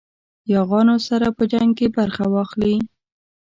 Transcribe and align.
یاغیانو 0.53 0.95
سره 1.07 1.27
په 1.37 1.43
جنګ 1.51 1.71
کې 1.77 1.87
برخه 1.97 2.25
واخلي. 2.33 2.75